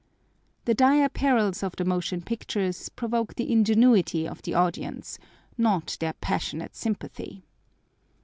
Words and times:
The 0.65 0.73
dire 0.73 1.09
perils 1.09 1.61
of 1.61 1.75
the 1.75 1.85
motion 1.85 2.23
pictures 2.23 2.89
provoke 2.89 3.35
the 3.35 3.51
ingenuity 3.51 4.27
of 4.27 4.41
the 4.41 4.55
audience, 4.55 5.19
not 5.59 5.95
their 5.99 6.13
passionate 6.13 6.75
sympathy. 6.75 7.43